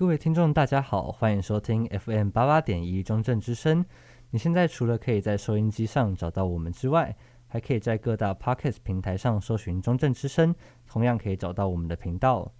[0.00, 3.84] 各位听众，大家好，欢迎收听 FM 八八点一中正之声。
[4.30, 7.14] 你现在除了可以在收音机上找到我们之外，
[7.46, 10.54] 还可以在各大 Podcast 平台上搜寻中正之声，
[10.86, 12.50] 同样可以找到我们的频道。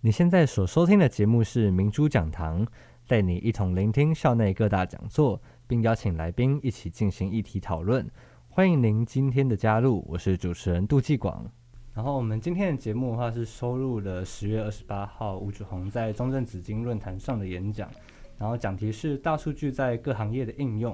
[0.00, 2.64] 你现在所收听的节目是明珠讲堂，
[3.08, 8.08] 带你一同聆听校内各大讲座，并邀请来宾一起进行议题讨论。
[8.48, 11.50] 欢迎您今天的加入，我是主持人杜继广。
[11.96, 17.90] 然后我们今天的节目的话是收录了十月二十八号吴志宏在中正紫金论坛上的演讲，
[18.36, 20.92] 然后讲题是大数据在各行业的应用。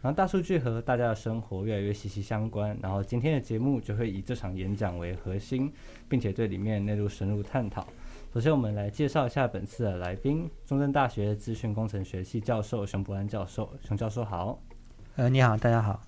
[0.00, 2.78] 然后大数据和大家的生活越来越息息相关。
[2.80, 5.72] 然后今天的节目就会以这场演讲为核心，
[6.08, 7.84] 并且对里面内容深入探讨。
[8.32, 13.68] 首先，我们来介绍一下本次的来宾：中正大学资讯工程学系教授熊伯安教授。
[13.82, 14.56] 熊教授好。
[15.16, 16.05] 呃，你好，大家好。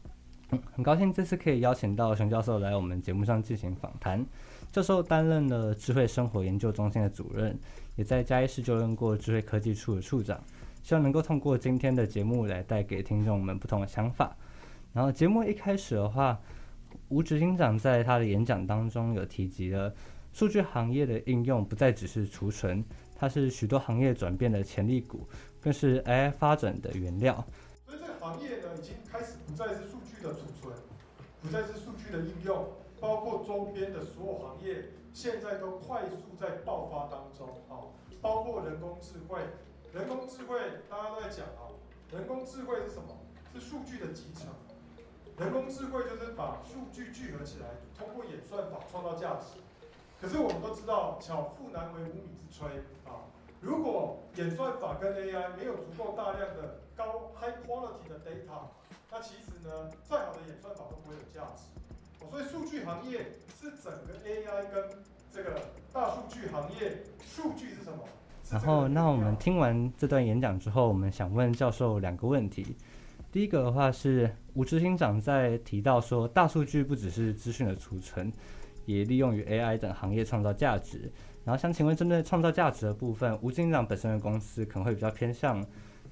[0.73, 4.25] 很高兴这次可以邀请到熊教授来我们节目上进行访谈。
[4.73, 7.59] 教授担任了智慧生活研究中心的主任，
[7.97, 10.41] 也在嘉义市就任过智慧科技处的处长。
[10.83, 14.35] 希望能够通过今天的节目来带给听众们不同的想法。
[14.95, 16.40] 然后节目一开始的话，
[17.09, 19.95] 吴执行长在他的演讲当中有提及了
[20.33, 22.83] 数据行业的应用不再只是储存，
[23.15, 25.29] 它是许多行业转变的潜力股，
[25.60, 27.45] 更是 AI 发展的原料。
[28.21, 30.74] 行业呢，已经开始不再是数据的储存，
[31.41, 32.69] 不再是数据的应用，
[33.01, 37.87] 包括周边的所有行业，现在都快速在爆发当中啊，
[38.21, 39.41] 包括人工智慧。
[39.93, 40.59] 人工智慧
[40.91, 41.73] 大家都在讲啊，
[42.13, 43.16] 人工智慧是什么？
[43.55, 44.49] 是数据的集成。
[45.39, 49.61] 人工智慧就是把数据聚合起来，通过演算法创造价值。
[50.21, 52.66] 可是我们都知道，巧妇难为无米之炊
[53.09, 53.24] 啊。
[53.61, 58.66] 如果演算法跟 AI 没有足够大量的高 high quality 的 data，
[59.13, 61.63] 那其实呢，再好的演算法都不会有价值。
[62.29, 63.21] 所以数据行业
[63.59, 64.99] 是整个 AI 跟
[65.32, 65.60] 这个
[65.93, 68.00] 大数据行业，数据是什么？
[68.50, 72.75] 然后，那我们听完这段演讲之后，我们想问教授两个问题。
[73.31, 78.33] 第一个的话是，吴执行长在提到说，大数据不只是资讯的储存，
[78.87, 81.12] 也利用于 AI 等行业创造价值。
[81.45, 85.65] 然后想请问，针对创造价值的部分，吴执行长本身的公司可能会比较偏向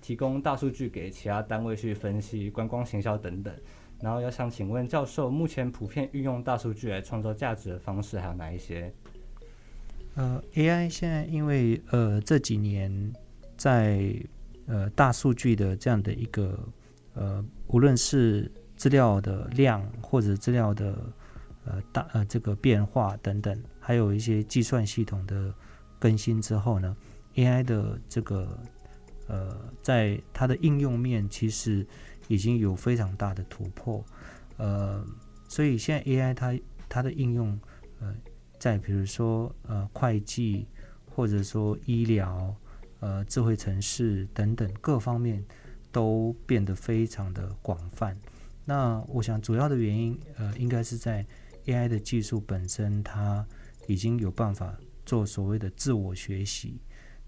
[0.06, 3.52] 提供大数据给其他单位去分析、观光行销等等。
[4.00, 8.94] 然后要想请问教授，目前普遍运用大数据来创造价值的方式还有哪一些？
[10.14, 13.12] 呃，AI 现在因为呃这几年
[13.56, 14.14] 在
[14.66, 16.56] 呃大数据的这样的一个
[17.14, 20.96] 呃，无论是资料的量或者资料的
[21.64, 25.52] 呃大呃这个变化等等，还有一些计算系统的
[25.98, 26.96] 更新之后呢
[27.34, 28.56] ，AI 的这个
[29.26, 31.86] 呃在它的应用面其实
[32.28, 34.04] 已经有非常大的突破，
[34.56, 35.04] 呃，
[35.48, 37.58] 所以现在 AI 它它的应用
[38.00, 38.14] 呃。
[38.58, 40.66] 在比如说，呃，会计，
[41.14, 42.56] 或者说医疗，
[43.00, 45.44] 呃，智慧城市等等各方面
[45.92, 48.18] 都变得非常的广泛。
[48.64, 51.24] 那我想主要的原因，呃，应该是在
[51.66, 53.46] AI 的技术本身，它
[53.86, 56.80] 已经有办法做所谓的自我学习。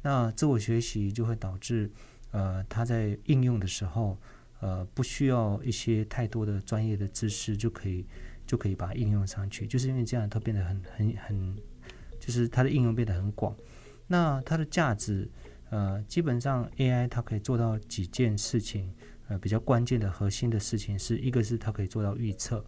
[0.03, 1.91] 那自我学习就会导致，
[2.31, 4.19] 呃，它在应用的时候，
[4.61, 8.07] 呃，不需要一些太多的专业的知识就可以。
[8.49, 11.57] 就可以把它应用上去，就是因为这样，它变得很很很，
[12.19, 13.55] 就是它的应用变得很广。
[14.07, 15.29] 那它的价值，
[15.69, 18.91] 呃，基本上 AI 它可以做到几件事情，
[19.27, 22.65] 呃，比较关键的核心的事情是一个是它可以做到预测，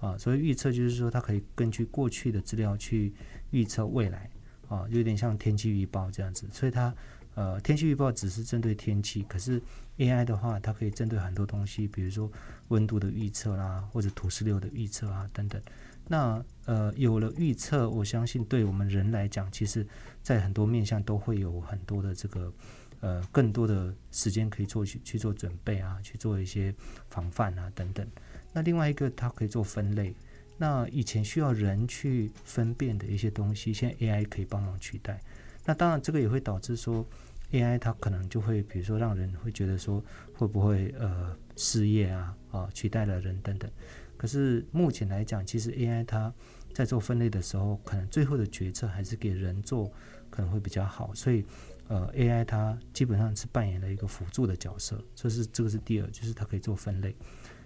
[0.00, 3.12] 啊，所以预测就是说它可以根据过去的资料去
[3.50, 4.30] 预测未来，
[4.68, 6.94] 啊，有点像天气预报这样子，所以它。
[7.34, 9.62] 呃，天气预报只是针对天气，可是
[9.98, 12.28] AI 的话，它可以针对很多东西，比如说
[12.66, 15.62] 温度的预测啦，或者土石流的预测啊等等。
[16.08, 19.86] 那呃，有了预测，我相信对我们人来讲，其实
[20.20, 22.52] 在很多面向都会有很多的这个
[22.98, 26.74] 呃更多的时间可以做去去做准备啊，去做一些
[27.08, 28.04] 防范啊等等。
[28.52, 30.12] 那另外一个，它可以做分类。
[30.58, 35.18] 那以前需要人去分辨的一些东西，现在 AI 可以帮忙取代。
[35.64, 37.06] 那当然，这个也会导致说。
[37.50, 40.04] AI 它可能就会，比如说让人会觉得说
[40.34, 43.70] 会不会呃失业啊啊取代了人等等。
[44.18, 46.30] 可是目前来讲，其实 AI 它
[46.74, 49.90] 在做分类的时候，可能最后的决策还是给人做
[50.28, 51.14] 可能会比较好。
[51.14, 51.42] 所以
[51.86, 55.02] 呃 AI 它基本上是扮演了一个辅助的角色。
[55.14, 57.16] 这是这个是第二，就是它可以做分类。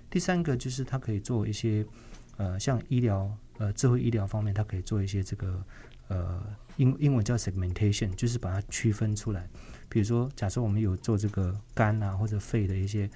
[0.08, 1.84] 第三个就是它可以做一些
[2.36, 5.64] 呃像医疗呃智慧医疗方面，它可以做一些这个
[6.08, 6.42] 呃
[6.76, 9.48] 英英文叫 segmentation，就是把它区分出来。
[9.88, 13.08] 比如说，假设我们有做这个肝啊或者肺的一些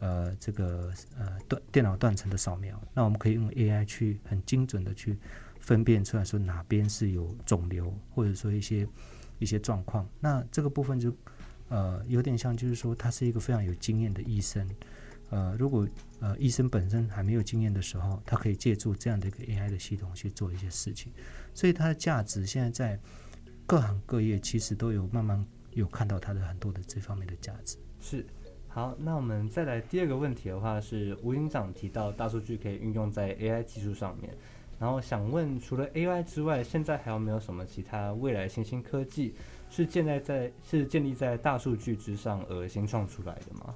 [0.00, 5.16] 呃这个呃断电脑断层的扫描，那我们可以用 AI 去很精准的去
[5.60, 8.86] 分辨出来说哪边是有肿瘤，或者说一些
[9.38, 10.08] 一些状况。
[10.18, 11.16] 那这个部分就
[11.68, 14.68] 呃有点像，就是说他是一个非常有经验的医生。
[15.34, 15.84] 呃，如果
[16.20, 21.12] 呃医生本身还没有经验的时候，他可以借助这样的一个 AI 的系统去做一些事情。
[21.52, 23.00] 所以它的价值现在在
[23.66, 27.76] 各行各业其实都有慢慢有看到它的很多的这方面的价值。
[28.00, 28.24] 是。
[28.68, 34.32] 好，那我们再来第二个问题的话是，吴营长提到大数据可以运用在 AI 技术上面，
[34.78, 39.34] 然后想问，除了 AI 之外，现在还有没有什么其他未来新兴科技
[39.70, 43.74] 是建立在是建立在大数据之上而新创出来的吗？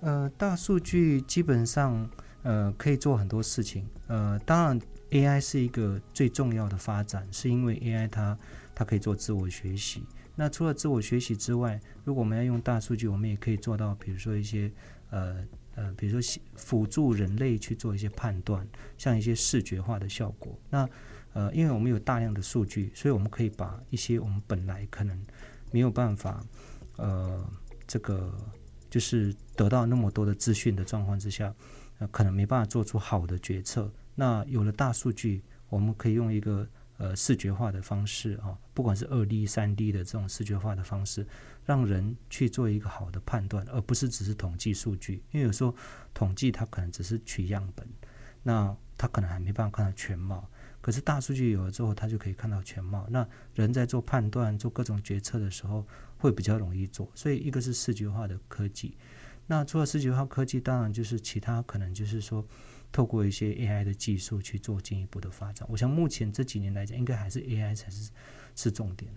[0.00, 2.08] 呃，大数据基本上
[2.42, 8.38] 呃可以做很多事情，呃，当然 AI 是一个最重要的发展，是因为 AI 它
[8.74, 10.04] 它可以做自我学习。
[10.34, 14.70] 那除了自我学习之外，如果我们要用大数据，我们也可以做到，比如说一些
[15.10, 15.42] 呃
[15.74, 18.66] 呃，比如说辅助人类去做一些判断，
[18.98, 20.58] 像一些视觉化的效果。
[20.68, 20.88] 那
[21.32, 25.18] 呃，因为我们有大量的数据，所以我们可以把一些我们本来可能
[25.70, 26.44] 没有办法
[26.96, 27.42] 呃
[27.86, 28.32] 这个
[28.90, 31.54] 就是得到那么多的资讯的状况之下，
[31.98, 33.90] 呃，可能没办法做出好的决策。
[34.14, 36.66] 那有了大数据，我们可以用一个。
[36.98, 41.26] 呃，视觉化的方式啊，不管是二 D、三 D 的这种视觉化的方式，
[41.66, 45.22] 让人去做一个好的判断，而不是只是统计数据。
[45.30, 45.74] 因为有时候
[46.14, 47.86] 统计它可能只是取样本，
[48.46, 50.48] 那他可能还没办法看到全貌。
[50.80, 53.06] 可是大数据有了之后，他就可以看到全貌。
[53.10, 55.84] 那人在做判断、做各种决策的时候，
[56.16, 57.10] 会比较容易做。
[57.12, 58.96] 所以，一个是视觉化的科技。
[59.48, 62.46] 那除了视觉化科技，当然就是其他可能就是说。
[62.92, 68.10] 透过一些 AI 的技术去做进一步的发展，我想目前这几年来讲，应该还是 AI 才是
[68.54, 69.12] 是重点。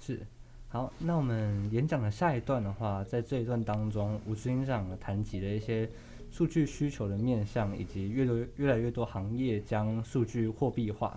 [0.00, 0.24] 是，
[0.68, 5.90] 好，那我们演讲的下一段的话，在这一段当中，吴执行长谈及了一些
[6.34, 11.16] 数据需求的面向，以及越多越来越多行业将数据货币化。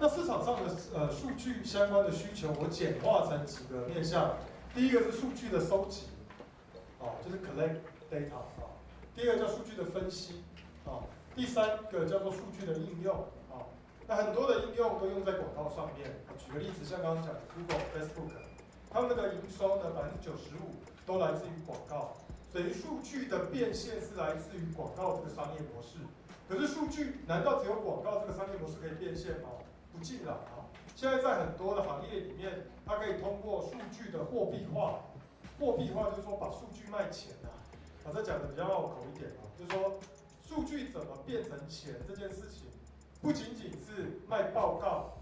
[0.00, 4.36] 那市场上的呃数据相关的需求，我简化成几个面向。
[4.74, 6.06] 第一个是数据的收集，
[6.98, 7.76] 哦，就是 collect
[8.10, 8.72] data 啊。
[9.14, 10.36] 第二个叫数据的分析。
[10.86, 11.04] 啊，
[11.36, 13.14] 第三个叫做数据的应用
[13.52, 13.68] 啊，
[14.06, 16.10] 那很多的应用都用在广告上面。
[16.38, 18.32] 举个例子，像刚刚讲的 Google、Facebook，
[18.90, 20.72] 他们那个营收呢，百分之九十五
[21.04, 22.16] 都来自于广告，
[22.50, 25.98] 所以数据的变现是来自于广告这个商业模式。
[26.48, 29.48] 可是数据难道只有广告这个商业模式可以变现吗？
[29.92, 30.66] 不尽然啊。
[30.96, 35.00] 现在在很多的行业里面，它可以通过数据的货币化，
[35.58, 37.52] 货币化就是说把数据卖钱啊。
[38.04, 39.98] 啊，这讲的比较拗口一点啊，就是说。
[40.48, 42.70] 数据怎么变成钱这件事情，
[43.20, 45.18] 不仅仅是卖报告，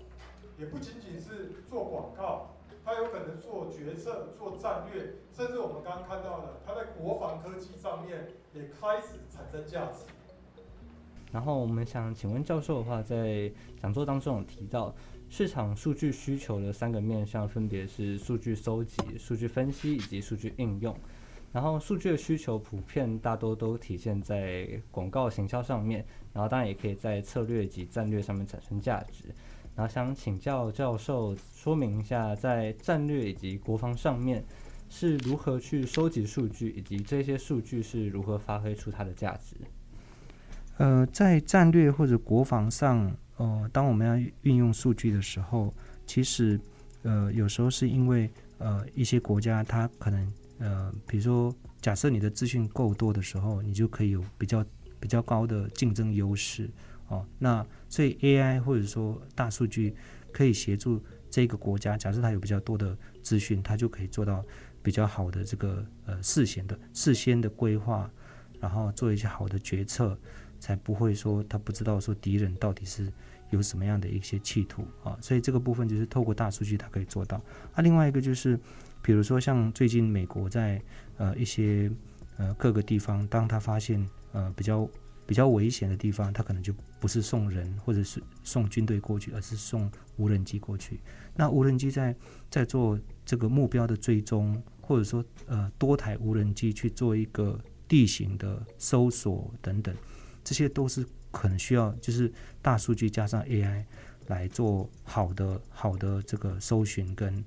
[0.56, 2.54] 也不仅仅是做广告，
[2.86, 10.04] 他有可能做决策、做战略，甚至我们刚刚看到的，他在国防科技上面也开始产生价值。
[11.32, 13.50] 然后我们想请问教授的话，在
[13.82, 14.94] 讲座当中有提到，
[15.28, 20.96] 市场数据需求的三个面向，分别是数据搜集、数据分析以及数据应用。
[21.52, 29.24] 然后数据的需求普遍大多都体现在广告行销上面，然后当然也可以在策略及战略上面产生价值。
[29.76, 34.42] 然后想请教教授说明一下，在战略以及国防上面
[34.88, 39.54] 是如何去收集数据，以及这些数据是如何发挥出它的价值。
[40.78, 45.72] 呃，在战略或者国防上，呃，当我们要运用数据的时候，
[46.06, 46.58] 其实
[47.02, 50.32] 呃有时候是因为呃一些国家它可能。
[50.58, 54.64] 呃，比如说，假设你的资讯够多的时候，你就可以有比较
[54.98, 56.66] 比较高的竞争优势
[57.08, 57.26] 哦。
[57.38, 59.94] 那所以 AI 或者说大数据
[60.32, 64.44] 可以协助这个国家，假设它有比较多的资讯，它就可以做到
[64.82, 68.10] 比较好的这个呃事先的事先的规划，
[68.60, 70.18] 然后做一些好的决策，
[70.60, 73.12] 才不会说他不知道说敌人到底是
[73.50, 75.16] 有什么样的一些企图啊。
[75.20, 77.36] 所以这个部分就是透过大数据，它可以做到。
[77.74, 78.58] 啊，另外一个就是。
[79.02, 80.82] 比如说，像最近美国在
[81.16, 81.88] 呃一些
[82.38, 84.88] 呃各个地方，当他发现呃比较
[85.26, 91.00] 比较危险的地方，他可能就不是送人或者是送军队过去，而是送无人机过去。
[91.34, 92.14] 那无人机在
[92.50, 99.94] 在做这个目标的追踪，或者说呃多台无人机去做一个地形的搜索等等，
[100.44, 103.84] 这些都是可能需要就是大数据加上 AI
[104.28, 107.44] 来做好的好的这个搜寻跟。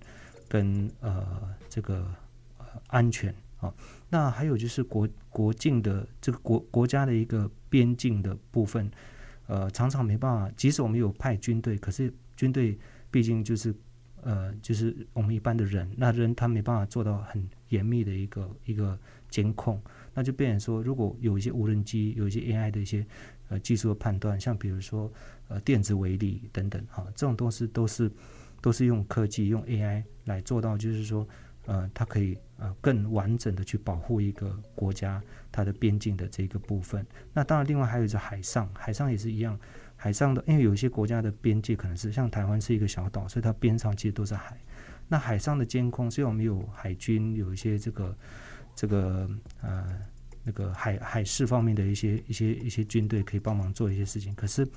[0.51, 1.23] 跟呃
[1.69, 2.11] 这个
[2.87, 3.71] 安全啊，
[4.09, 8.89] 那还有就是国国境的这个国国家的一个边境的部分，
[9.47, 12.77] 呃常常没办法，即使我们有派军队，可是军队
[13.11, 13.73] 毕竟就是
[14.21, 18.97] 呃就是我们一般的人，那人他没办法做到很严密的一个一个
[19.29, 19.81] 监控，
[20.13, 23.05] 那就变成说，如果有一些无人机，有一些 AI 的一些
[23.49, 25.11] 呃技术的判断，像比如说
[25.47, 28.11] 呃电子围篱等等哈，这种东西都是。
[28.61, 31.25] 都是用科技用 AI 来做到，就是说，
[31.69, 35.21] 呃，它可以呃更完整的去保护一个国家
[35.51, 37.05] 它的边境的这个部分。
[37.31, 39.55] 那当然，另外还有一个海上，海上也是一样，
[39.95, 44.57] 海上的，因为有一些国家的边界可能是像台湾是一个小岛，所以它边上其实都是海。
[45.07, 48.17] 那海上的监控，虽然我们有海军，有一些这个
[48.75, 49.29] 这个
[49.61, 50.01] 呃
[50.43, 54.67] 那个海海事方面的一些一些一些军队可以帮忙做一些事情，可是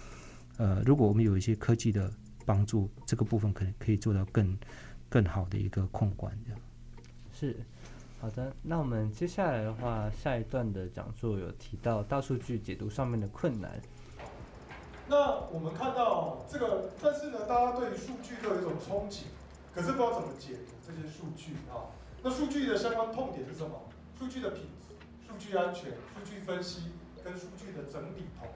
[0.58, 2.12] 呃，如果我们有一些科技的
[2.44, 4.58] 帮助，这个部分可能可以做到更
[5.08, 6.61] 更好的一个控管，这样。
[7.42, 7.56] 是，
[8.20, 8.54] 好的。
[8.62, 13.82] 那我们接下来的话，下一段的讲座有提到大数据解读上面的困难。
[15.08, 19.25] 那我们看到这个，但是呢，大家对于数据都有一种憧憬。
[19.75, 21.90] 可是不知道怎么解读这些数据啊？
[22.22, 23.75] 那数据的相关痛点是什么？
[24.16, 24.94] 数据的品质、
[25.26, 26.92] 数据安全、数据分析
[27.25, 28.46] 跟数据的整理统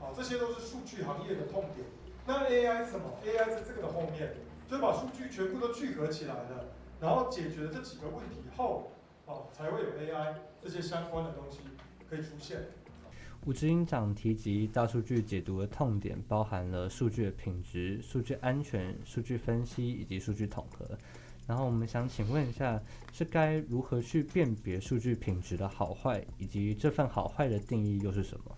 [0.00, 1.86] 合，啊，这些都是数据行业的痛点。
[2.26, 4.36] 那 AI 是什么？AI 在这个的后面，
[4.70, 6.64] 就把数据全部都聚合起来了，
[7.00, 8.90] 然后解决了这几个问题后，
[9.26, 11.58] 哦，才会有 AI 这些相关的东西
[12.08, 12.60] 可以出现。
[13.44, 20.98] 吴执行长提及大数据解读的痛点，包含了数据的品质、数据安全、数据分析以及数据统合。
[21.46, 28.56] 然后我们想请问一下，是该如何去辨别数据品质的好坏，以及这份好坏的定义又是什么？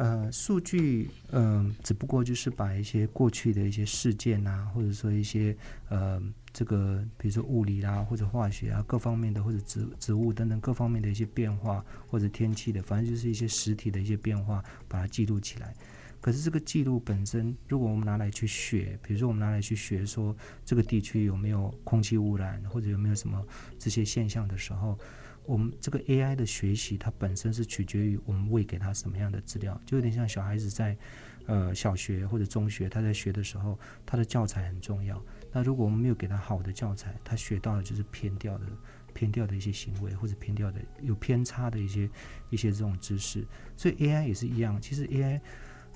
[0.00, 5.54] 呃，数据，嗯、只不过就是把一些过去的一些事件啊，或者说一些，
[5.90, 6.20] 呃。
[6.52, 15.72] 这个比如说物理啦，或者化学啊，各方面的或者植植物等等各方面的一些变化，或者天气的，反正就是一些实体的一些变化，把它记录起来。
[16.20, 23.40] 可是这个记录本身，如果我们拿来去学，比如说我们拿来去学说这个地区有没有空气污染，或者有没有什么
[23.78, 24.98] 这些现象的时候，
[25.50, 30.96] 我们这个 AI 的学习它本身是取决于我们喂给它什么样的资料，就有点像小孩子在
[31.46, 33.76] 呃小学或者中学他在学的时候，
[34.06, 35.20] 他的教材很重要。
[35.50, 38.66] 那如果我们没有给他好的教材，他学到的就是偏掉的、
[39.12, 42.08] 偏掉的一些行为，或者偏掉的有偏差的一些
[42.50, 43.44] 一些这种知识。
[43.76, 44.80] 所以 AI 也是一样。
[44.80, 45.40] 其实 AI，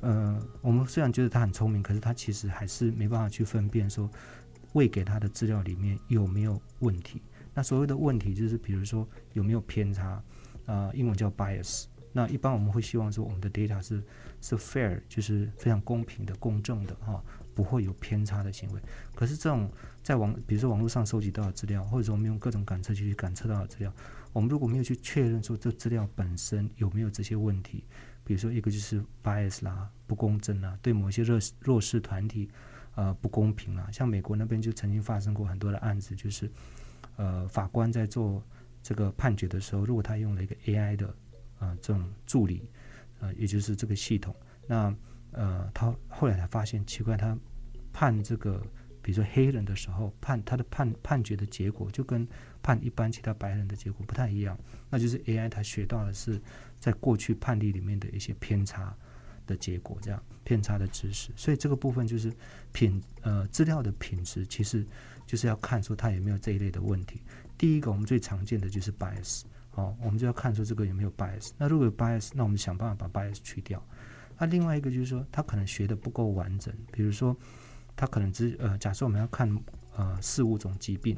[0.01, 4.11] 呃，我们虽然觉得它很聪明，可是它其实还是没办法去分辨说
[4.73, 7.23] 喂给他的资料里面有没有问题。
[7.55, 10.23] 那所谓的问题就是，比如说有没有偏差，啊、
[10.67, 11.85] 呃，英文叫 bias。
[12.13, 14.03] 那一般我们会希望说我们的 data 是
[14.41, 17.23] 是 fair，就是非常公平的、公正的，哈。
[17.55, 18.81] 不会有偏差的行为，
[19.15, 19.71] 可是这种
[20.03, 23.95] 在网，比如说网络上收集到的资料，或者说我们用各种感测器去感测到的资料，
[24.33, 27.85] 我们如果没有去确认说这资料本身有没有这些问题，
[28.25, 32.51] 比如说一个就是 bias 啦，不公正啦，对某些弱弱势团体，
[32.97, 36.51] 呃，不公平啦，像美国那边就曾经发生过很多的案子，就是
[37.17, 38.43] 呃，法官在做
[38.83, 41.15] 这个判决的时候，如果他用了一个 AI 的
[41.59, 42.69] 呃这种助理，
[43.21, 44.35] 呃，也就是这个系统，
[44.67, 44.95] 那
[45.33, 47.37] 呃，他后来才发现奇怪，他
[47.93, 48.61] 判这个，
[49.01, 52.27] 比如说黑人的时候，判他的判判决的结果就跟
[52.63, 54.59] 判一般其他白人的结果不太一样。
[54.91, 56.41] 那就是 AI 他学到的是
[56.79, 58.97] 在过去判例里面的一些偏差
[59.47, 61.31] 的结果，这样偏差的知识。
[61.37, 62.33] 所以这个部分就是
[62.73, 64.87] 品呃资料的品质，其实
[65.27, 67.21] 就是要看出它有没有这一类的问题。
[67.57, 69.43] 第一个我们最常见的就是 bias，
[69.75, 71.51] 哦，我们就要看出这个有没有 bias。
[71.57, 73.83] 那如果有 bias，那我们想办法把 bias 去掉。
[74.37, 76.75] 那、另外一个就是说，他可能学的不够完整。
[76.91, 77.37] 比如说，
[77.95, 79.49] 他可能只呃，假设我们要看
[79.95, 81.17] 呃四五种疾病，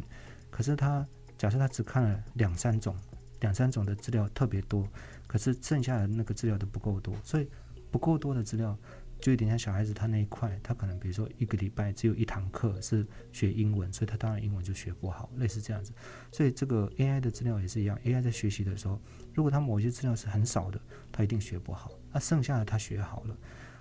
[0.50, 1.04] 可是他
[1.38, 2.94] 假设他只看了两三种，
[3.40, 4.86] 两三种的资料特别多，
[5.26, 7.48] 可是剩下的那个资料都不够多，所以
[7.96, 8.76] 不够多的资料。
[9.18, 15.90] 就有点像小孩子，他那一块，他可能比如说一个礼拜只有一堂课是学英文，所以他当然英文就学不好，类似这样子。
[16.30, 19.00] 所以这个 AI 的资料也是一样，AI 在学习的时候，
[19.32, 20.78] 如果他某些资料是很少的，
[21.10, 21.90] 他一定学不好。
[22.12, 23.34] 那剩下的他学好了，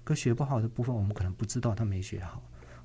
[0.06, 2.42] 可学不好的部分，我们可能不知道他没学好，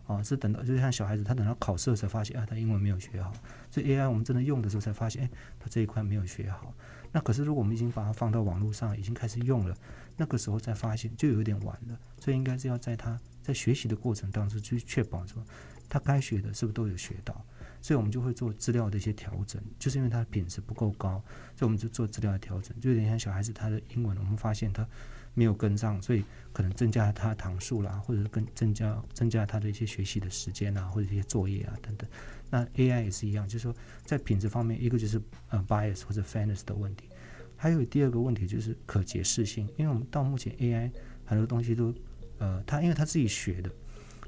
[0.08, 3.32] 啊，是等到就像小孩子，他等到考试才发现啊，他英文没有学好。
[3.70, 6.74] 所以 AI 我们真的用的时候才发现，哎，他这一块没有学好。
[7.12, 9.76] 那可是如果我们已经把它放到网络上，已经开始用了。
[10.16, 15.42] 那个时候再发现就有点晚了，所以应该是要在他在学习的过程当中去确保说
[15.88, 17.42] 他该学的是不是都有学到，
[17.80, 21.22] 所以我们就会做资料的一些调整，就是因为他的品质不够高，
[21.56, 24.86] 所以我们就做资料的调整，就有点像小孩子他的英文，我们发现他
[25.34, 32.08] 没有跟上，所以可能增加他的堂数啦，或者是跟增加增加他的一些学习的时间啊，或者一些作业啊等等。
[32.50, 35.20] 那 AI 也是一样，就是说在品质方面，一个就是
[35.50, 37.08] 呃 bias 或者 fairness 的问题。
[37.56, 40.90] 还有第二个问题就是可解释性，因为我们到目前 AI
[41.26, 41.94] 很多东西都，
[42.38, 43.70] 呃，它因为它自己学的，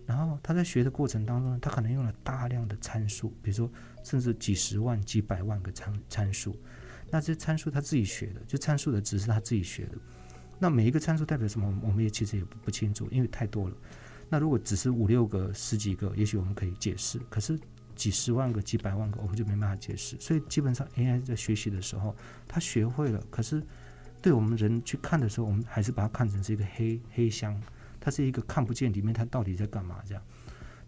[0.06, 3.72] 然后它在学的过程当中，它可能用了大量的参数，比如说
[4.04, 6.54] 甚至几十万、几百万个参参数，
[7.10, 9.96] 那这参数它自己学的，就参数的值是它自己学的，
[10.62, 13.74] 那每一个参数代表什么，我们也其实也不清楚，因为太多了。
[14.28, 17.18] 那如果只是五六个、十几个，也许我们可以解释。
[17.28, 17.58] 可是
[17.96, 20.16] 几十万个、几百万个，我们就没办法解释。
[20.20, 22.14] 所以基本上 AI 在学习的时候，
[22.46, 23.60] 它学会了，可是
[24.22, 27.60] 对我们人去看的时候，我们还是把它看成是一个黑黑箱，
[27.98, 30.22] 它是一个看不见里面它到底在干嘛这样。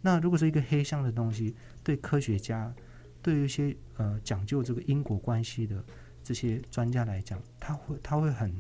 [0.01, 1.53] 那如果是一个黑箱的东西，
[1.83, 2.73] 对科学家，
[3.21, 5.85] 对于一些呃讲究这个因果关系的
[6.23, 8.55] 这些专家来讲，他会他会很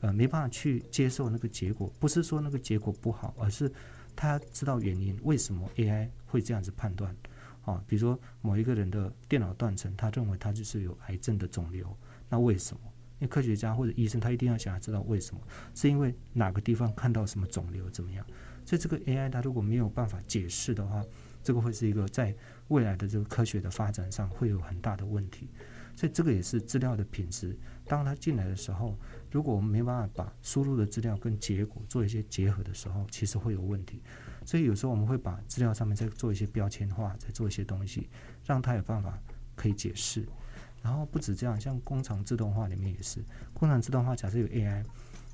[0.00, 1.92] 呃没办法去接受那个结果。
[1.98, 3.70] 不是说那个结果不好，而是
[4.14, 7.14] 他知道原因，为什么 AI 会这样子判断。
[7.62, 11.94] 啊，比如说某一个人的电脑断层，他认为他就是有癌症的肿瘤，
[12.28, 12.80] 那为什么？
[13.18, 15.40] 因为科学家或者医生他一定要想要知道为什么，
[15.74, 18.24] 是因为哪个地方看到什么肿瘤怎么样？
[18.64, 21.04] 所以这个 AI 它如果没有办法解释的话，
[21.42, 22.34] 这个会是一个在
[22.68, 25.48] 未来的这个科学的发展上会有很大的问题。
[25.96, 27.58] 所以这个也是资料的品质。
[27.86, 28.96] 当它进来的时候，
[29.30, 34.02] 如果我们没办法把输入的资料跟结果做一些结合的时候，其实会有问题。
[34.46, 38.08] 所以有时候我们会把资料上面再做一些标签化，再做一些东西，
[38.44, 39.18] 让它有办法
[39.54, 40.26] 可以解释。
[40.82, 44.82] 然后不止这样，像工厂自动化里面也是，工厂自动化假设有 AI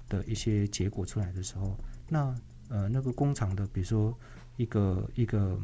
[0.09, 1.77] 的一些结果出来的时候，
[2.09, 2.35] 那
[2.69, 4.19] 呃那个工厂的，比如说
[4.57, 5.57] 一个一个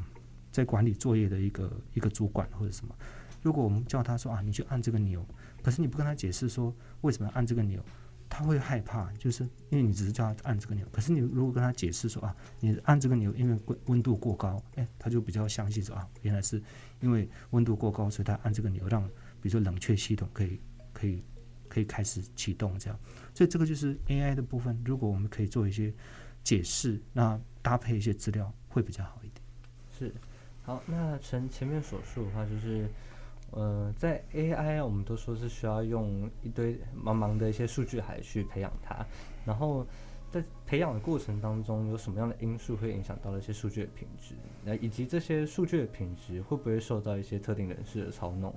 [0.52, 2.94] 在管理作业的一个一个主管或者什么，
[3.42, 5.26] 如果我们叫他说啊，你去按这个钮，
[5.62, 7.82] 可是你不跟他解释说为什么要按这个钮。
[8.30, 16.62] 他会害怕，就是因为你只是叫他按这个钮，可是你如果跟他解释说啊，你按这个钮，因为温温度过高，诶，他就比较相信说啊，原来是
[17.00, 19.02] 因为温度过高，所以他按这个钮，让
[19.42, 20.60] 比如说冷却系统可以
[20.92, 21.24] 可以
[21.68, 22.98] 可以开始启动这样。
[23.34, 25.92] 所以这个就是 AI 的部分，如果我们可以做一些
[26.44, 29.42] 解释，那搭配一些资料会比较好一点。
[29.98, 30.14] 是，
[30.62, 32.88] 好，那从前面所述的话就是。
[33.52, 39.04] 呃，在 AI，我们都说是需要用一堆茫茫的一些数据海去培养它，
[39.44, 39.84] 然后
[40.30, 44.36] 在培养的过程当中，有什么样的因素会影响到一些数据的品质？
[44.64, 48.54] 那以及这些数据的品质会不会受到一些特定人士的操弄？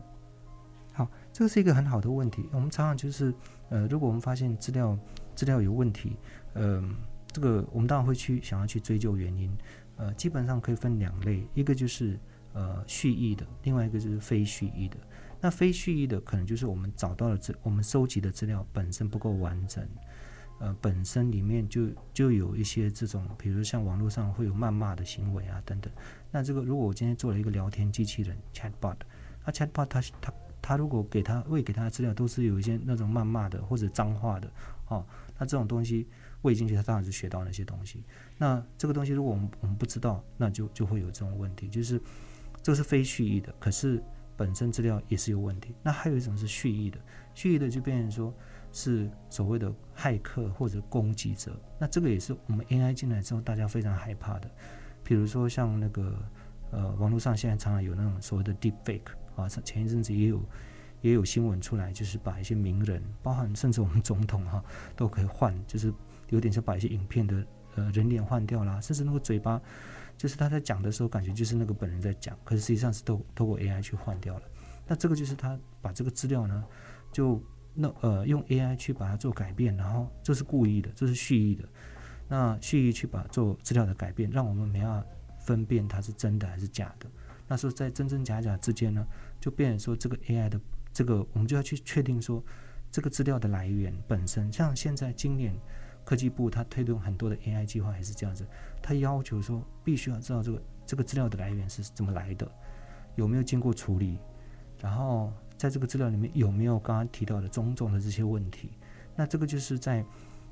[0.93, 2.47] 好，这个是一个很好的问题。
[2.51, 3.33] 我们常常就是，
[3.69, 4.95] 呃，如果我们发现资料
[5.33, 6.15] 资料有问题，
[6.53, 6.95] 嗯、呃，
[7.31, 9.51] 这个我们当然会去想要去追究原因。
[9.97, 12.19] 呃，基本上可以分两类，一个就是。
[12.53, 14.97] 呃，蓄意的，另外一个就是非蓄意的。
[15.41, 19.85] 那非蓄意的，可能就是我们找到的资，我们收集的资料本身不够完整，
[20.59, 25.91] 呃，本身里面就就有一些这种，比如像网络上会有谩骂的行为啊等等。
[26.31, 28.95] 那这个如果我今天做了一个聊天机器人 chatbot，
[29.45, 34.49] 那 chatbot 它它它如果给它喂给它的资料都是有一些那种谩骂的或者脏话的，
[34.87, 35.05] 哦，
[35.37, 36.07] 那这种东西
[36.43, 38.01] 喂进去，它当然是学到那些东西。
[38.37, 41.99] 那这个东西如果我们我们不知道，那就就会有这种问题，就是。
[42.63, 44.01] 这个是非蓄意的，可是
[44.35, 45.75] 本身资料也是有问题。
[45.83, 46.97] 那还有一种是蓄意的，
[47.35, 48.33] 蓄意的就变成说
[48.71, 51.55] 是所谓的骇客或者攻击者。
[51.77, 54.49] 那这个也是我们 AI 进来之后大家非常害怕的。
[55.03, 56.17] 比如说像那个
[56.71, 60.41] 呃，网络上现在常常有那种所谓的 Deepfake 啊，前一阵子也有
[61.01, 64.63] 也有新闻出来，就是把一些名人，包含甚至我们总统哈、
[64.95, 65.93] 都可以换，就是
[66.29, 69.61] 有点像把一些影片的呃人脸换掉啦，甚至那个嘴巴。
[70.15, 74.43] 就是他在讲的时候，感觉就是那个本人在讲，可是实际上是透透过 AI 去换掉了。
[74.87, 76.63] 那这个就是他把这个资料呢，
[77.11, 81.67] 就那呃用 AI 去把它做改变，然后这是故意的，这是蓄意的。
[82.29, 85.03] 那蓄意去把做资料的改变，让我们没法
[85.39, 87.09] 分辨它是真的还是假的。
[87.47, 89.05] 那说在真真假假之间呢，
[89.41, 90.61] 就变成说这个 AI 的
[90.93, 92.41] 这个，我们就要去确定说
[92.91, 94.53] 这个资料的来源本身。
[94.53, 95.53] 像现在今年。
[96.03, 98.45] 科技部它推动很多的 AI 计划，还是这样子，
[98.81, 102.49] 它要求说必须要知道这个这个资料的来源是怎么来的，
[103.15, 104.17] 有没有经过处理，
[104.79, 108.71] 然后在这个资料里面有没有刚刚提到的种种的这些问题。
[109.15, 110.05] 那这个就是在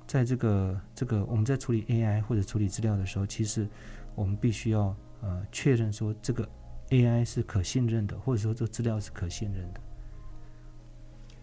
[0.08, 3.68] 在这个这个我们在处理 AI 或者处理资料的时候，其实
[4.16, 6.48] 我们必须要呃确认说这个
[6.90, 9.82] AI 是可信任的，或者说这个资料是可信任的。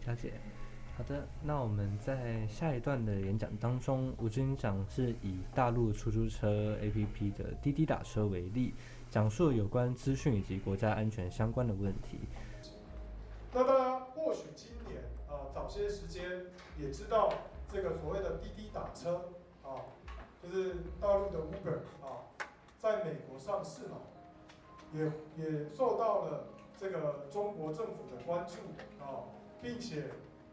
[0.06, 0.32] 了解。
[0.98, 8.74] 好的，那我们在下一段的演讲当中，吴军长是以大陆出租车 APP 的滴滴打车为例，
[9.08, 12.18] 讲述有关资讯以及国家安全相关的问题。
[13.52, 17.32] 那大家或许今年啊，早些时间也知道
[17.72, 19.30] 这个所谓的滴滴打车
[19.62, 19.86] 啊，
[20.42, 22.26] 就是大陆的 Uber 啊，
[22.80, 23.98] 在美国上市嘛，
[24.92, 25.04] 也
[25.40, 28.54] 也受到了这个中国政府的关注
[29.00, 29.30] 啊，
[29.62, 30.02] 并且。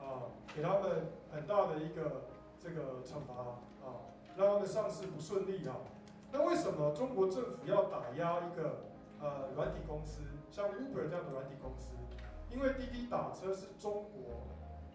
[0.06, 3.34] 啊，给他们很大的一个这个惩罚
[3.84, 4.06] 啊，
[4.38, 5.76] 让他们上市不顺利啊。
[6.32, 8.84] 那为什么中国政府要打压一个
[9.20, 11.88] 呃软体公司，像 Uber 这样的软体公司？
[12.52, 14.48] 因为滴滴打车是中国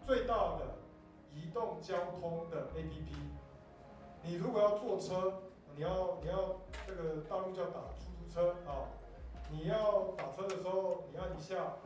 [0.05, 0.77] 最大的
[1.33, 3.13] 移动交通的 APP。
[4.23, 5.41] 你如果要坐车，
[5.75, 8.89] 你要你要这个大陆叫打出租车啊，
[9.51, 11.77] 你要打车的时候，你按一下，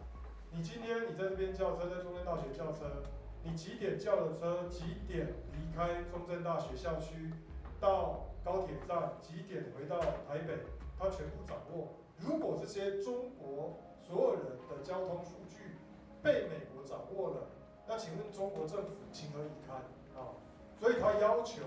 [0.51, 3.03] 你今天你在这边叫车，在中山大学叫车，
[3.45, 7.31] 你几点叫的车，几点离开中正大学校区，
[7.79, 10.65] 到高铁站，几点回到台北，
[10.97, 11.89] 他全部掌握。
[12.17, 15.77] 如果这些中国所有人的交通数据
[16.23, 17.47] 被美国掌握了，
[17.88, 19.75] 那请问中国政府情何以堪
[20.19, 20.34] 啊？
[20.79, 21.62] 所以他要求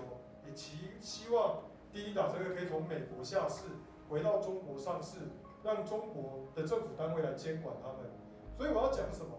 [0.45, 1.61] 也期希望
[1.93, 3.63] 滴滴打车可以从美国下市
[4.09, 5.19] 回到中国上市，
[5.63, 8.11] 让中国的政府单位来监管他们。
[8.57, 9.31] 所以我要讲什么？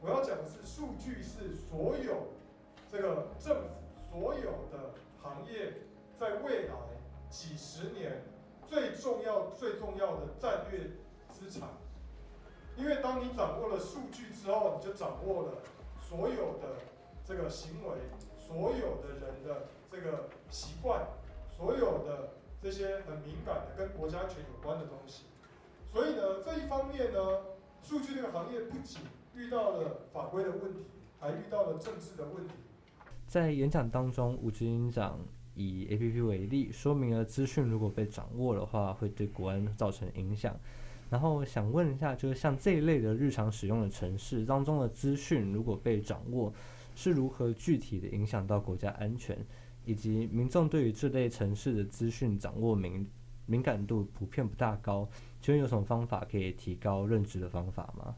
[0.00, 2.28] 我要讲的是数据是所有
[2.90, 3.68] 这个政府
[4.10, 5.74] 所有的行业
[6.18, 6.74] 在未来
[7.28, 8.22] 几十年
[8.66, 10.90] 最重要最重要的战略
[11.30, 11.68] 资产。
[12.76, 15.52] 因为当你掌握了数据之后，你就掌握了。
[16.00, 16.78] 所有的
[17.22, 17.98] 这个行为，
[18.38, 21.06] 所有的人的这个习惯，
[21.54, 22.30] 所有的
[22.62, 25.24] 这些很敏感的跟国家安全有关的东西，
[25.92, 27.18] 所以呢，这一方面呢，
[27.82, 29.02] 数据这个行业不仅
[29.38, 30.80] 遇到了法规的问题，
[31.20, 32.54] 还遇到了政治的问题。
[33.28, 35.20] 在演讲当中，吴执行长
[35.54, 40.58] 以 APP 为例，说明了资讯如果被掌握的话，会对国安造成影响。
[41.08, 46.52] 然后想问一下，就是像这一类的日常使用的城市当中的资讯，如果被掌握，
[46.96, 49.38] 是如何具体的影响到国家安全，
[49.84, 53.08] 以及民众对于这类城市的资讯掌握敏
[53.46, 55.08] 敏感度普遍不大高，
[55.40, 58.16] 请问有什么方法可以提高认知的方法吗？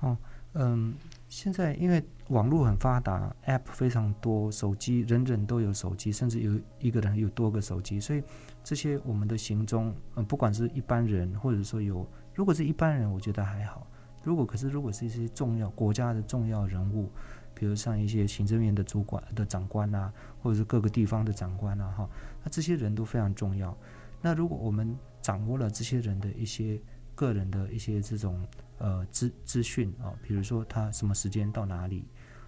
[0.00, 0.16] 哦，
[0.54, 0.94] 嗯，
[1.28, 8.22] 现在因为网络很发达，App 非常多，手机人人都有手机，甚至有一个人有多个手机，所以。
[8.62, 13.86] 这些我们的行踪，嗯，不管是一般人，或者说有，如果是一般人，我觉得还好。
[14.22, 17.10] 如果可是，如果是一些重要国家的重要人物，
[17.54, 22.10] 比如像一些行政院的主管的长官啊，或者是各个地方的长官啊，哈，
[22.44, 23.74] 那这些人都非常重要。
[24.20, 26.78] 那如果我们掌握了这些人的一些
[27.20, 28.46] 个人的一些这种
[28.78, 32.06] 呃资资讯啊，比如说他什么时间到哪里，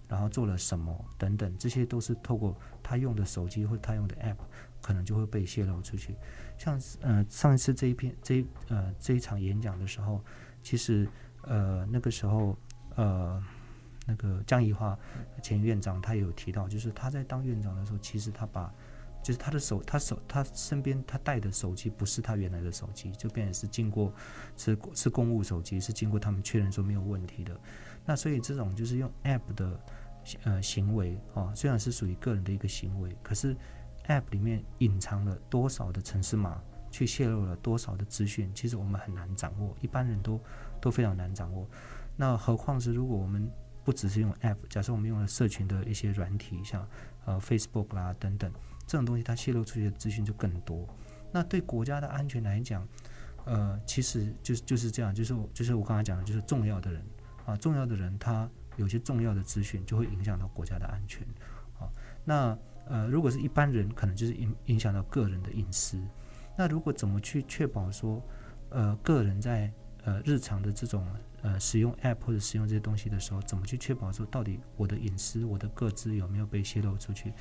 [0.08, 4.38] 然后做了什么等等，这些都是透过他用的手机或他用的 App。
[4.84, 6.16] 可能就会被泄露出去，
[6.58, 10.20] 像呃上一次这一篇这一呃这一场演讲的时候，
[10.60, 11.08] 其实
[11.42, 12.58] 呃那个时候
[12.96, 13.40] 呃
[14.04, 14.98] 那个江宜桦
[15.40, 18.74] 前院长他有提到，就是他在当院长的时候，其实他把
[19.22, 24.12] 就是他的手他手他身边他带的手机不是他原来的手机，就变成是经过
[24.56, 27.58] 是是公务手机，是经过他们确认说没有问题的。
[28.04, 29.80] 那所以这种就是用 App 的
[30.44, 33.56] 呃行为啊、虽然是属于个人的一个行为，可是。
[34.08, 40.40] App 里面隐藏了多少的城市码，去泄露了多少的资讯，其实我们很难掌握，一般人都
[40.80, 41.64] 都非常难掌握。
[42.16, 43.48] 那何况是如果我们
[43.84, 46.84] 不只是用 App，假设我们用了社群的一些软体，像
[47.26, 48.50] 呃 Facebook 啦等等，
[48.86, 50.86] 这种东西它泄露出去的资讯就更多。
[51.30, 52.86] 那对国家的安全来讲，
[53.44, 57.04] 呃，其实就是就是这样，就是我就是我刚才讲的，就是重要的人
[57.46, 61.26] 啊，重要的人他有些重要的资讯就会影响到国家的安全
[61.78, 61.88] 啊，
[62.24, 62.58] 那。
[62.86, 65.96] 呃，如果是一般人，可能就是影影响到个人的隐私。
[66.58, 68.20] 那如果怎么去确保说，
[68.70, 71.06] 呃，个人在呃日常的这种
[71.42, 77.32] 呃使用 App 或者使用这些东西的时候，怎么去确保说，到底我的隐私、我的个资有没有被泄露出去？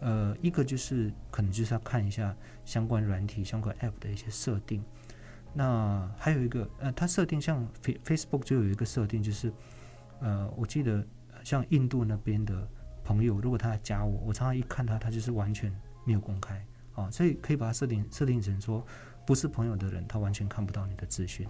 [0.00, 4.82] 呃，一个就是可能就是要看一下相关软体、相关 App 的一些设定。
[5.52, 7.66] 那还有一个，呃，它设定像
[8.04, 9.52] Facebook 就有一个设定，就是
[10.20, 11.06] 呃，我记得
[11.42, 12.68] 像印度那边的。
[13.06, 15.72] 朋友，如果他加我，我常常一看他，他就是完全
[16.04, 16.60] 没有公开
[16.96, 18.84] 啊，所以可以把它设定设定成说，
[19.24, 21.46] 不是朋友的人，他完全看不到你的资讯，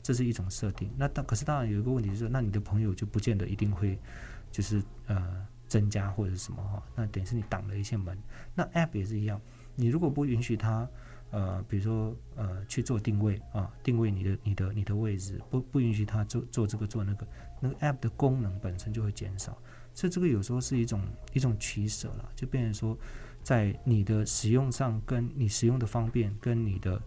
[0.00, 0.88] 这是一种设定。
[0.96, 3.98] 那当可是当然有一个问题就是，那你的朋友就不见得一定会
[4.52, 8.18] 就是呃增加或者什么哈，那等于是你挡了一些门。
[8.54, 9.40] 那 App 也是一样，
[9.74, 10.86] 你如果不允许它
[11.30, 17.26] 呃，比如说呃去做定位啊，定位你的你的你的位置，不不允许它做做这个做那个，
[17.58, 19.56] 那个 App 的功能本身就会减少。
[19.94, 21.00] 所以这个有时候是一种
[21.32, 22.98] 一种取舍了，就变成说，
[23.42, 27.00] 在你的使用上，跟你使用的方便，跟你的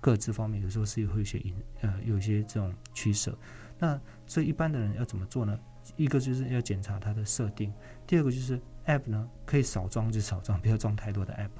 [0.00, 1.40] 各自方面，有时候是会有一些
[1.82, 3.38] 呃有一些这种取舍。
[3.78, 5.56] 那所以一般的人要怎么做呢？
[5.96, 7.72] 一个就是要检查它的设定，
[8.08, 11.50] 第二个就是 App 呢可以少装就少装，不要装太多的 App。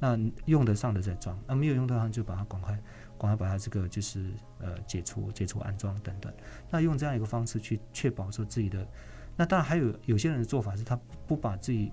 [0.00, 2.72] 那用得上的再装，那没有用得上就把它赶快
[3.18, 6.32] 赶快把它这个就是呃解除解除安装等等。
[6.70, 8.88] 那用这样一个方式去确保说自己的。
[9.36, 11.92] 那当然还有有些人的做法是他不把自己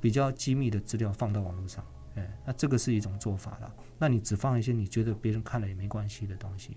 [0.00, 3.72] 比较机密的资料放到网络上，哎，那这个是一种做法了。
[3.98, 6.76] 那你只放一些你觉得别人看了也没关系的东西，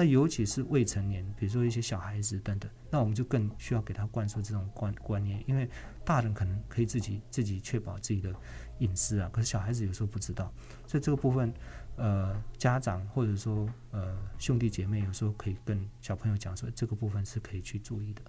[0.00, 5.68] 那尤其是未成年，比如说一些小孩子等等，那我们就更需要给他灌输这种观观念，因为
[6.06, 8.34] 大人可能可以自己自己确保自己的
[8.78, 10.50] 隐私啊，可是小孩子有时候不知道，
[10.86, 11.52] 所以这个部分，
[11.96, 18.22] 呃，家长或者说呃兄弟姐妹有时候可以跟小朋友讲说，这个部分是可以去注意的。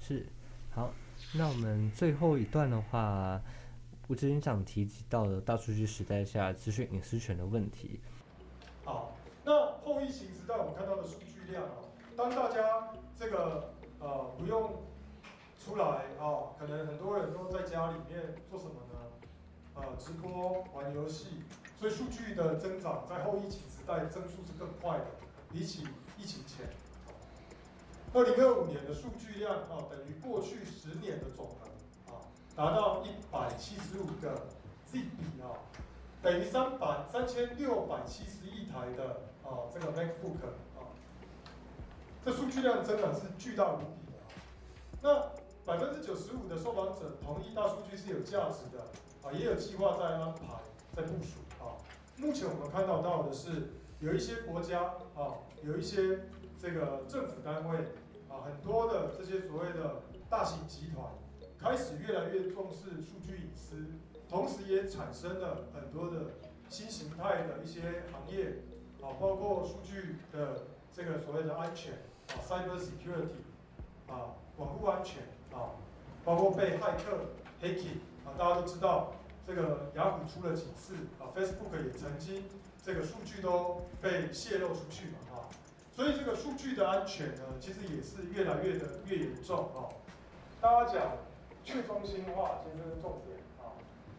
[0.00, 0.26] 是，
[0.70, 0.92] 好，
[1.32, 3.40] 那我们最后一段的话，
[4.08, 8.00] 吴执行长提及到了大数据时代下资讯隐私权的问题。
[8.84, 11.84] 好，那后疫情时代我们看到的数据量啊，
[12.16, 14.82] 当大家这个呃不用
[15.58, 15.84] 出来
[16.18, 19.00] 啊，可能很多人都在家里面做什么呢？
[19.74, 21.42] 呃，直播玩游戏，
[21.78, 25.06] 所以数据的增长在后疫情时代增速是更快的，
[25.50, 25.86] 比起
[26.18, 26.66] 疫情前。
[28.12, 32.20] 二零二五年的数据量啊，等于过去十年的总和啊，
[32.54, 34.48] 达到一百七十五个
[34.90, 35.56] GB 啊，
[36.22, 40.44] 等于三百三千六百七十亿台的啊这个 MacBook
[40.78, 40.92] 啊，
[42.24, 44.18] 这数据量真的是巨大无比的。
[45.02, 45.32] 那
[45.64, 48.84] 百分之九十五的受访者同意大数据是有价值的
[49.22, 50.60] 啊，也有计划在安排
[50.94, 51.76] 在部署啊。
[52.16, 56.20] 目前我们看到到的是有一些国家啊，有一些。
[56.62, 57.78] 这个政府单位
[58.28, 61.06] 啊，很多的这些所谓的大型集团，
[61.58, 63.76] 开始越来越重视数据隐私，
[64.30, 66.30] 同时也产生了很多的
[66.68, 68.58] 新形态的一些行业
[69.02, 71.94] 啊，包括数据的这个所谓的安全
[72.28, 73.42] 啊，cyber security
[74.06, 75.74] 啊，网络安全啊，
[76.24, 77.26] 包括被骇客
[77.60, 79.14] hacking 啊，大家都知道
[79.44, 82.44] 这个雅虎出了几次啊，Facebook 也曾经
[82.84, 85.50] 这个数据都被泄露出去嘛啊。
[85.90, 89.90] 所以这个数据的安全呢，其实也是越来越的越严重啊。
[90.60, 91.16] 大家讲
[91.64, 93.39] 去中心化，其实是重点。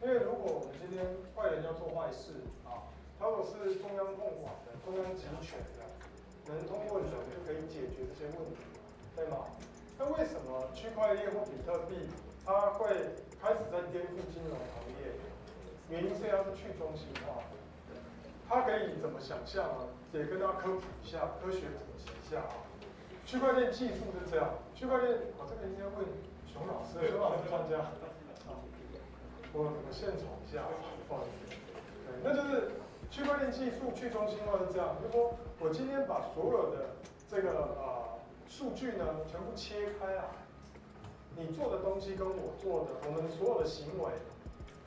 [0.02, 2.34] 因为如果我们今天坏人要做坏事
[2.66, 5.86] 啊，他如果是中央控管的、中央集权的，
[6.50, 8.66] 能通过人就可以解决这些问题，
[9.16, 9.46] 对吗？
[10.00, 12.10] 那为什么区块链或比特币
[12.44, 12.90] 它会
[13.38, 15.14] 开始在颠覆金融行业？
[15.94, 17.54] 原因是它是去中心化的。
[18.50, 19.86] 它可以怎么想象呢？
[20.14, 22.66] 也跟大家科普一下，科学普及一下啊。
[23.24, 26.02] 区块链技术是这样，区块链，我这个应该问
[26.52, 27.86] 熊老师，熊老师专家。
[29.54, 30.64] 我，我怎么献丑一下？
[31.08, 31.56] 不好意思。
[32.08, 32.72] 对，那就是
[33.10, 36.96] 区块链技术去中心化是这样，就是说我今天把所有的
[37.30, 40.32] 这个呃数据呢全部切开啊，
[41.36, 44.12] 你做的东西跟我做的，我们所有的行为。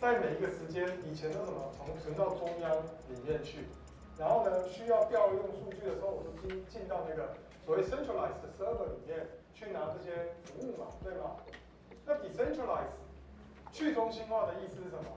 [0.01, 2.71] 在每一个时间，以前都什么从存到中央
[3.09, 3.65] 里面去，
[4.19, 7.33] 然后呢，需要调用数据的时候，我就进进到那个
[7.65, 11.37] 所谓 centralized server 里面去拿这些服务嘛，对吗？
[12.05, 12.93] 那 decentralized
[13.75, 15.11] 去中心化的意思是什么？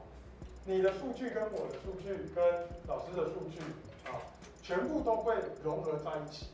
[0.65, 2.43] 你的数据跟我的数据跟
[2.88, 3.60] 老师的数据
[4.10, 4.17] 啊，
[4.63, 6.48] 全部都会融合在一起，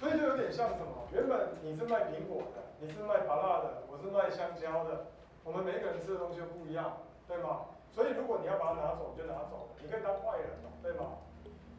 [0.00, 1.06] 所以就有点像什么？
[1.12, 5.08] 原本你是卖苹果的，你是卖芭乐的，我是卖香蕉的。
[5.44, 6.96] 我们每个人吃的东西不一样，
[7.28, 7.66] 对吗？
[7.92, 11.20] 所以如果你要把它拿走，你就拿走，你可以当坏人嘛，对吗？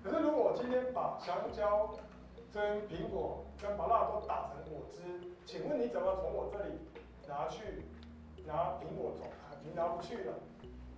[0.04, 1.90] 可是如果我今天把香蕉、
[2.54, 5.02] 跟苹果、跟芭乐都打成果汁，
[5.48, 6.78] 请问你怎么从我这里
[7.28, 7.84] 拿去
[8.46, 9.26] 拿苹果走？
[9.64, 10.34] 你拿不去的，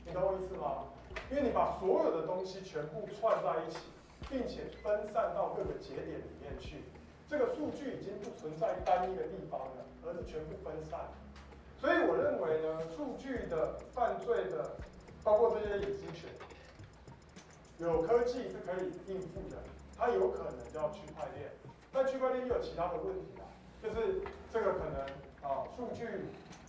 [0.05, 0.83] 你懂我意思吗？
[1.31, 3.79] 因为你把所有的东西全部串在一起，
[4.29, 6.83] 并且分散到各个节点里面去，
[7.29, 10.99] 这个数据已经不存在单一的地方了，而是全部分散。
[11.79, 14.75] 所以我认为呢，数据的犯罪的，
[15.23, 16.29] 包括这些隐私权，
[17.77, 19.57] 有科技是可以应付的，
[19.97, 21.51] 它有可能叫区块链。
[21.91, 23.45] 但区块链又有其他的问题啊，
[23.81, 25.01] 就是这个可能
[25.41, 26.05] 啊，数据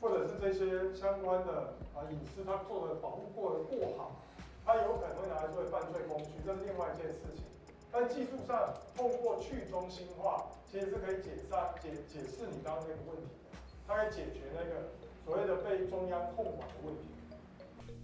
[0.01, 4.23] 或者是这些相关的啊隐私，它做的保护过的过好，
[4.65, 7.45] 他有可能会拿来作为犯罪工具，这是另外一件事情。
[7.91, 13.59] 但技术上，通过去中心化，其实是可以解散解解释你刚刚那个问题的。
[13.87, 14.91] 它可以解决那个
[15.25, 17.03] 所谓的被中央控管的问题。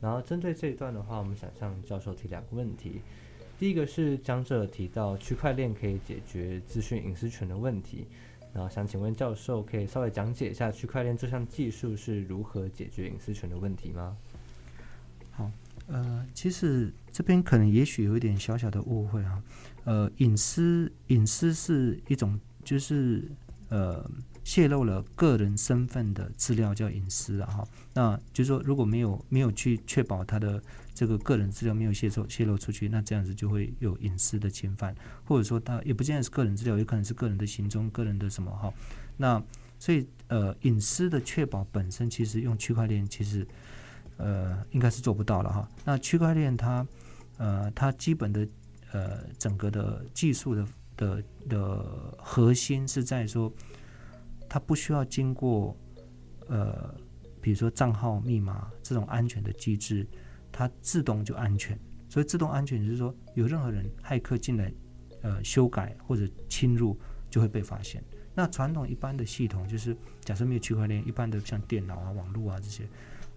[0.00, 3.02] 然后针对这一段的话，我们想向教授提两个问题。
[3.58, 8.06] 第一个是江浙提到区块链可以解决资讯隐私权的问题，
[8.54, 14.16] 然后想请问教授可以稍微讲解一下区块链这项技术是如何解决隐私权的问题吗？
[15.32, 15.50] 好，
[15.88, 19.42] 呃，其实这边可能也许有一点小小的误会哈，
[19.84, 23.28] 呃，隐私隐私是一种就是
[23.68, 24.08] 呃。
[24.44, 30.62] 泄露了个人身份的资料叫隐私了哈，那就是说如果没有没有去确保他的
[30.94, 38.72] 这个个人资料没有泄露泄露出去，那这样子就会有隐私的侵犯，或者说他也不见得是个人资料，有可能是个人的行踪、个人的什么哈。
[39.16, 39.42] 那
[39.78, 43.46] 所以呃隐私的确保本身其实用区块链其实
[44.16, 45.68] 呃应该是做不到了哈。
[45.84, 46.86] 那区块链它
[47.38, 48.48] 呃它基本的
[48.92, 53.52] 呃整个的技术的的的核心是在说，
[54.48, 55.76] 它不需要经过
[56.46, 56.94] 呃
[57.40, 60.06] 比如说账号密码这种安全的机制，
[60.56, 61.76] 它自动就安全。
[62.08, 64.72] 所以自动安全就是说，有任何人骇客进来
[65.22, 66.96] 呃修改或者侵入，
[67.28, 68.00] 就会被发现。
[68.36, 72.86] 那传统一般的系统就是，假设没有区块链，一般的像电脑啊、网络啊这些，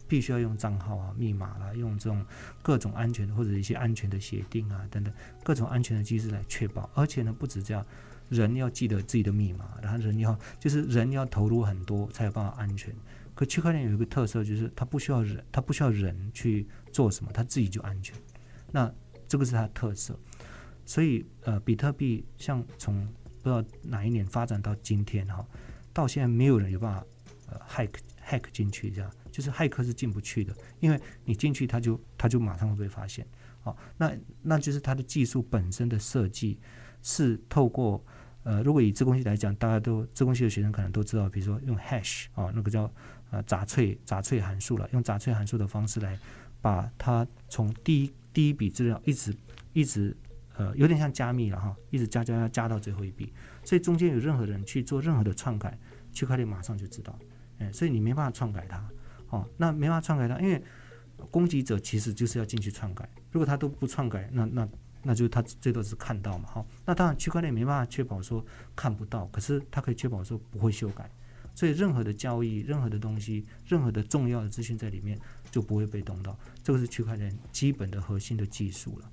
[0.07, 2.23] 必须要用账号啊、密码啦，用这种
[2.61, 5.11] 各种安全或者一些安全的协定啊等等
[5.43, 6.87] 各种安全的机制来确保。
[6.93, 7.83] 而且呢，不止这样，
[8.29, 12.93] 人要记得自己的密码，然后人要就是人要投入很多才有办法安全。
[13.37, 18.15] 可区块链有一个特色，就是它不需要人，它不需要人去做什么，它自己就安全。
[18.71, 18.91] 那
[19.27, 20.19] 这个是它的特色。
[20.85, 23.05] 所以呃，比特币像从
[23.43, 25.47] 不知道哪一年发展到今天哈，
[25.93, 27.05] 到现在没有人有办法
[27.51, 27.91] 呃 hack
[28.25, 33.27] hack 进去，这样就是骇客是进不去的，因为你进去它就它就马上会被发现。
[33.61, 36.57] 好，那那就是它的技术本身的设计
[37.03, 38.03] 是透过
[38.43, 42.89] 呃，如果以资工系来讲，大家都资工系的学生可能都知道，比如说用 hash 啊，那个叫
[43.31, 46.17] 呃杂脆杂脆函数了，用杂脆函数的方式来
[46.61, 49.35] 把它从第一第一笔资料一直
[49.73, 50.15] 一直。
[50.59, 53.31] 呃，有点像加密了哈，一直加加加加到最后一笔，
[53.63, 55.77] 所以中间有任何人去做任何的篡改，
[56.11, 57.15] 区块链马上就知道，
[57.59, 58.89] 哎，所以你没办法篡改它，
[59.29, 60.59] 哦，那没办法篡改它，因为
[61.29, 64.67] 攻击者其实就是要进去篡改，如果他都不篡改，那那
[65.03, 68.43] 那就他最多是看到嘛，好，那当然区块链没办法确保说
[68.75, 71.07] 看不到，可是它可以确保说不会修改，
[71.57, 75.19] 所以任何的交易、任何的东西、任何的重要的资讯在里面
[75.51, 79.11] 就不会被动到，这个是区块链基本的核心的技术了，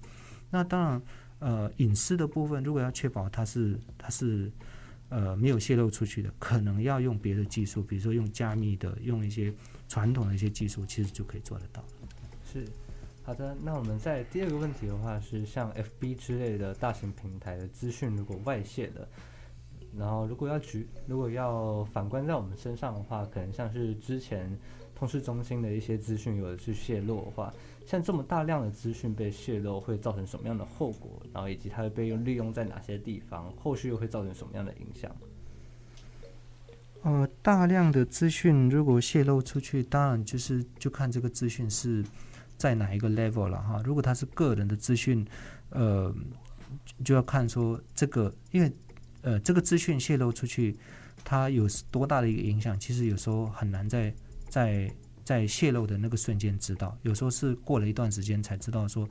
[0.51, 1.03] 那当然。
[1.41, 4.51] 呃，隐私的部分，如果要确保它是它是
[5.11, 9.53] 呃没有泄露出去的，可能要用别的技术，比如说用加密的，用一些
[9.87, 11.85] 传统的一些技术，其实就可以做得到。
[12.51, 12.65] 是，
[13.25, 13.55] 好的。
[13.63, 19.07] 那我们在第二个问题的话是，像 FB 之类的大型平台的资讯如果外泄了，
[19.99, 24.59] 然后如果要举，如果要反观在我们身上的话，可能像是之前
[24.95, 27.53] 通讯中心的一些资讯有的去泄露的话。
[27.87, 31.21] 像这么大量的资讯被泄露，会造成什么样的后果？
[31.35, 33.53] 然后以及它会被用利用在哪些地方？
[33.63, 35.15] 后续又会造成什么样的影响？
[37.03, 42.03] 呃，大量的资讯如果泄露出去，当然就是就看这个资讯是
[42.57, 43.83] 在哪一个 level 了哈。
[43.85, 45.23] 如果它是个人的资讯，
[45.69, 46.11] 呃，
[47.05, 48.73] 就要看说这个，因为
[49.25, 50.77] 呃，这个资讯泄露出去，
[51.25, 52.79] 它有多大的一个影响？
[52.79, 54.15] 其实有时候很难在
[54.49, 54.89] 在。
[55.25, 59.09] 在泄露的那个瞬间知道，有时候是过了一段时间才知道说，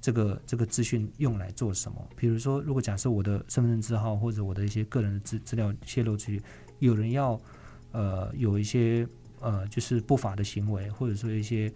[0.00, 2.08] 这个这个资讯用来做什么。
[2.16, 6.42] 比如说，如果假设我的身份证字号或者我的一些个人的资资料泄露出去，
[6.78, 7.38] 有人要
[7.92, 9.06] 呃有一些
[9.40, 11.70] 呃就是不法的行为，或者说一些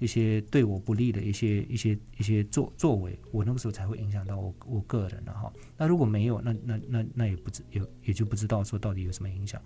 [0.00, 5.52] 一些对我不利的一些一些一些作作为，我那个时候才会影响到我我个人了哈。
[5.76, 9.62] 那如果没有，那那那那也不知也也就不知道说到底有什么影响。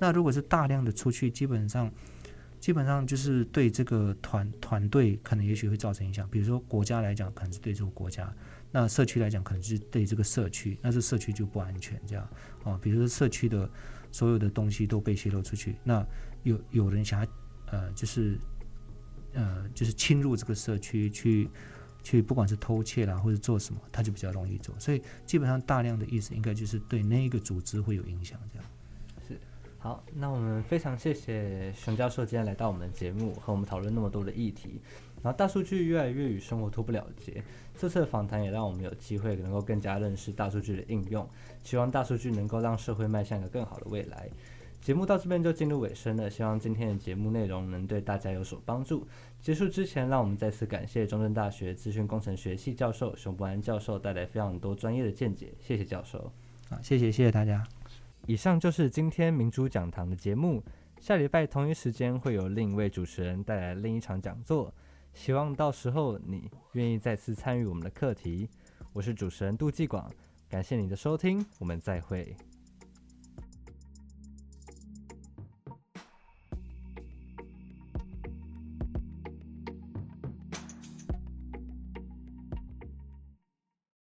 [0.00, 1.88] 那如果是大量的出去，基本上。
[2.60, 8.34] 基本上就是对这个团团队可能也许会造成影响，比如说国家来讲可能是对这个国家，
[8.72, 12.26] 那社区来讲可能是对这个社区，那这社区就不安全这样
[12.62, 12.80] 啊。
[12.80, 13.68] 比如说社区的
[14.10, 16.02] 所有的东西都被泄露出去，那
[16.42, 17.26] 有有人想要
[17.66, 18.38] 呃就是
[19.34, 21.48] 呃就是侵入这个社区去
[22.02, 24.74] 去不管是偷窃啦或者做什么，他就比较容易做。
[24.78, 28.68] 所以基本上大量的意思应该就是对那一个组织会有影响这样。
[29.26, 29.38] 是
[29.78, 34.80] 好，那我们非常谢谢熊教授今天来到我们的节目，和我们讨论那么多的议题。
[35.22, 37.42] 然后大数据越来越与生活脱不了节，
[37.78, 41.26] 这次的访谈也让我们有机会能够更加认识大数据的应用，
[41.62, 44.28] 希望大数据能够让社会迈向一个更好的未来。
[44.84, 49.08] 节目到这边就进入尾声了，希望今天的节目内容能对大家有所帮助。
[49.40, 56.30] 结束之前，让我们再次感谢中正大学资讯工程学系教授熊伯安教授带来非常多专业的见解，谢谢教授。
[56.68, 57.66] 啊，谢谢，谢谢大家。
[58.26, 60.62] 以上就是今天民主讲堂的节目。
[61.00, 64.70] 下礼拜同一时间会有另一位主持人带来另一场讲座，
[65.14, 68.50] 希望到时候你愿意再次参与我们的课题。
[68.92, 70.12] 我是主持人杜继广，
[70.46, 72.36] 感谢你的收听，我们再会。